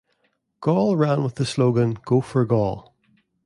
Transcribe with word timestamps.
Gaul 0.61 0.95
ran 0.97 1.23
with 1.23 1.35
the 1.35 1.45
slogan 1.45 1.99
Go 2.05 2.21
For 2.21 2.43
Gaul! 2.43 2.95